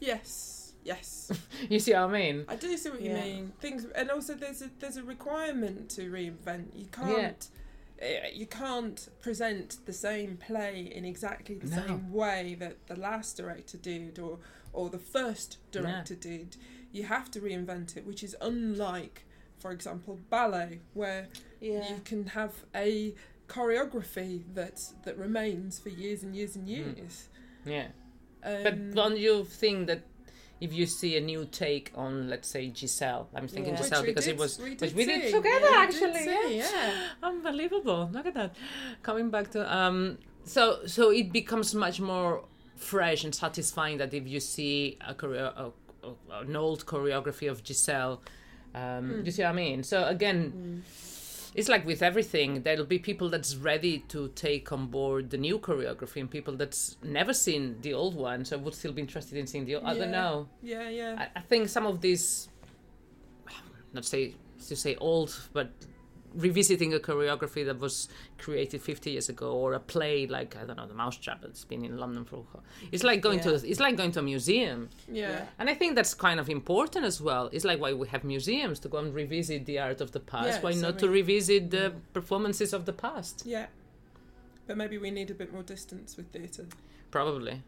[0.00, 1.30] Yes, yes.
[1.68, 3.24] you see what i mean I do see what you Yeah.
[3.24, 3.52] mean.
[3.60, 6.66] Things, and also there's a there's a requirement to reinvent.
[6.76, 7.48] You can't.
[8.00, 11.86] Eh, You can't present the same play in exactly the No.
[11.86, 14.38] same way that the last director did, or
[14.72, 16.56] or the first director did.
[16.92, 19.24] You have to reinvent it, which is unlike,
[19.58, 21.28] for example, ballet, where
[21.60, 21.88] Yeah.
[21.94, 23.14] you can have a
[23.48, 26.96] choreography that that remains for years and years and Mm.
[26.96, 27.28] years.
[27.64, 27.88] yeah
[28.44, 30.02] Um, But don't you think that
[30.60, 33.82] if you see a new take on, let's say, Giselle, I'm thinking Yeah.
[33.82, 36.56] Giselle which because it was, we which did we did together yeah, we did actually.
[36.56, 36.64] yeah.
[36.66, 36.92] yeah.
[37.22, 38.10] Unbelievable!
[38.12, 38.56] Look at that.
[39.02, 42.44] Coming back to um, so so it becomes much more
[42.76, 45.66] fresh and satisfying that if you see a choreo- a,
[46.06, 48.20] a, an old choreography of Giselle.
[48.74, 49.24] Um, Mm.
[49.26, 49.82] You see what I mean?
[49.82, 51.07] So again, Mm.
[51.58, 55.58] It's like with everything there'll be people that's ready to take on board the new
[55.58, 59.46] choreography and people that's never seen the old one so would still be interested in
[59.46, 61.16] seeing the old i don't know Yeah, yeah.
[61.22, 62.48] I, I think some of these
[63.92, 64.34] not say
[64.68, 65.70] to say old but
[66.34, 70.76] revisiting a choreography that was created 50 years ago or a play like i don't
[70.76, 72.44] know the mousetrap that's been in london for
[72.92, 75.46] it's like going to it's like going to a museum yeah.
[75.58, 77.48] and I think that's kind of important as well.
[77.52, 80.46] It's like why we have museums to go and revisit the art of the past.
[80.48, 83.42] Yes, why I not to mean- revisit the performances of the past?
[83.44, 83.66] Yeah.
[84.66, 86.66] But maybe we need a bit more distance with theatre.
[87.10, 87.62] Probably.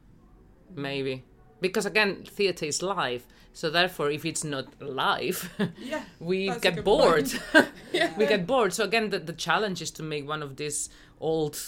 [0.74, 1.24] Maybe.
[1.60, 3.26] Because again, theatre is live.
[3.52, 6.02] So therefore, if it's not live, Yeah.
[6.20, 7.30] we get bored.
[7.92, 8.16] Yeah.
[8.16, 8.72] we get bored.
[8.72, 10.88] So again, the, the challenge is to make one of these
[11.20, 11.58] old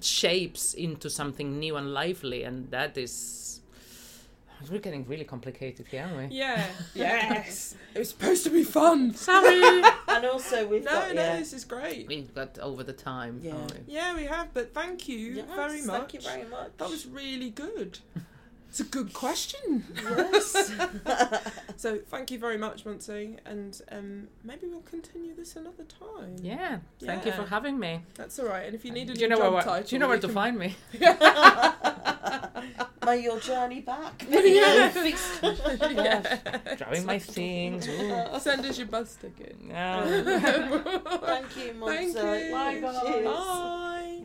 [0.00, 2.42] shapes into something new and lively.
[2.44, 3.60] And that is...
[4.70, 6.36] We're getting really complicated here, aren't we?
[6.36, 6.64] Yeah.
[6.94, 7.74] Yes.
[7.94, 9.12] it was supposed to be fun.
[9.12, 9.82] Sorry!
[10.06, 11.36] And also we've No, got no, yeah.
[11.38, 12.06] this is great.
[12.06, 13.40] We've got over the time.
[13.42, 13.54] Yeah.
[13.54, 13.92] we?
[13.94, 16.12] Yeah, we have, but thank you Yes, very much.
[16.12, 16.70] Thank you very much.
[16.78, 17.98] That was really good.
[18.72, 19.84] It's a good question.
[20.02, 20.72] yes.
[21.76, 26.36] So thank you very much, Montse, and um, maybe we'll continue this another time.
[26.40, 28.02] Yeah, thank you for having me.
[28.14, 28.66] That's all right.
[28.66, 30.06] And if you need a do new you know job where, title, do you know
[30.08, 30.76] where we to can- find me?
[33.04, 34.24] May your journey back.
[34.30, 34.90] Yeah.
[34.90, 35.42] Fixed.
[35.42, 36.38] yeah.
[36.76, 37.88] Grabbing my things.
[37.88, 38.38] ooh.
[38.38, 39.56] Send us your bus ticket.
[39.68, 40.04] Yeah.
[40.04, 42.52] Thank you, Thank you.
[42.52, 43.00] Bye bye.
[43.04, 43.24] Cheers.
[43.26, 44.20] Bye.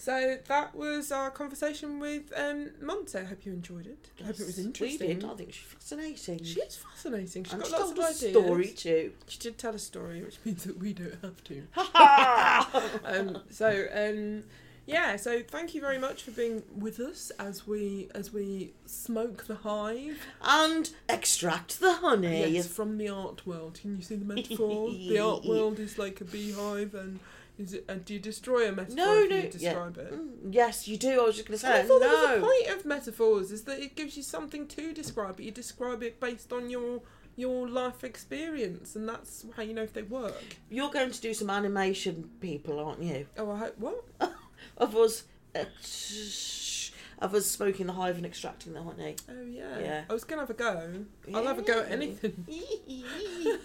[0.00, 3.14] So that was our conversation with um, Montse.
[3.16, 4.08] I hope you enjoyed it.
[4.22, 5.18] I hope it was We interesting.
[5.20, 5.24] did.
[5.26, 6.42] I think she's fascinating.
[6.42, 7.44] She is fascinating.
[7.44, 8.32] She's and got she lots told of a ideas.
[8.32, 9.12] story too.
[9.28, 11.62] She did tell a story, which means that we don't have to.
[13.04, 14.44] Um, so um,
[14.86, 19.44] yeah, so thank you very much for being with us as we as we smoke
[19.48, 20.18] the hive.
[20.42, 22.48] and extract the honey.
[22.48, 23.78] Yes, from the art world.
[23.82, 24.88] Can you see the metaphor?
[25.08, 27.20] the art world is like a beehive, and
[27.60, 27.84] is it?
[27.88, 29.48] And do you destroy a metaphor No, if no, you yeah.
[29.50, 30.12] describe it?
[30.12, 31.20] Mm, Yes, you do.
[31.20, 33.52] I was just going to And I say thought that was the point of metaphors
[33.52, 37.02] is that it gives you something to describe, but you describe it based on your
[37.36, 40.34] your life experience, and that's how you know if they work.
[40.68, 43.26] You're going to do some animation, people, aren't you?
[43.38, 44.04] Oh, I hope what?
[44.76, 46.79] Of us, ex-
[47.20, 49.16] of us smoking the hive and extracting the honey.
[49.28, 49.78] Oh yeah.
[49.78, 50.04] Yeah.
[50.08, 51.04] I was gonna have a go.
[51.34, 52.46] I'll have a go at anything.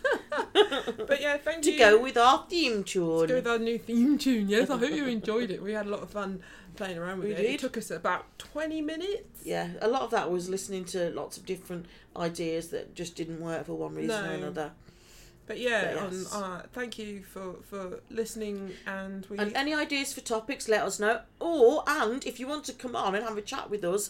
[1.07, 1.73] But yeah, thank you.
[1.73, 3.17] To go with our theme tune.
[3.19, 4.49] Let's go with our new theme tune.
[4.49, 5.61] Yes, I hope you enjoyed it.
[5.61, 6.41] We had a lot of fun
[6.75, 7.37] playing around with We it.
[7.37, 7.45] did.
[7.55, 9.41] It took us about twenty minutes.
[9.43, 11.85] Yeah, a lot of that was listening to lots of different
[12.17, 14.71] ideas that just didn't work for one reason or another.
[15.47, 16.33] But yeah, But yes.
[16.33, 19.37] um, uh, thank you for for listening, and we.
[19.37, 21.21] And any ideas for topics, let us know.
[21.39, 24.09] Or, and if you want to come on and have a chat with us,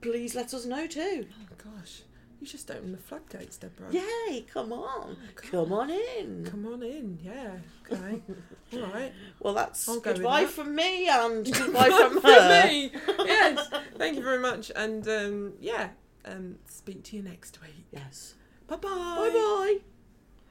[0.00, 1.26] please let us know too.
[1.30, 2.00] oh gosh,
[2.40, 3.90] you just opened the floodgates, Deborah.
[3.90, 5.16] Yay, come on.
[5.34, 5.50] God.
[5.50, 6.46] Come on in.
[6.50, 7.56] Come on in, yeah.
[7.92, 8.22] Okay,
[8.74, 9.12] all right.
[9.40, 10.50] Well, that's I'll goodbye that.
[10.50, 12.64] from me and goodbye from her.
[12.66, 13.68] me, yes.
[13.98, 15.90] Thank you very much, and um, yeah,
[16.24, 17.84] um, speak to you next week.
[17.92, 18.34] Yes.
[18.66, 18.88] Bye bye.
[18.88, 19.78] Bye bye.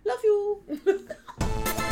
[0.07, 0.63] Love you.